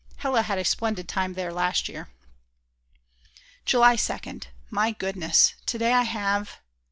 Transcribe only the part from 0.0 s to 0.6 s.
Hella had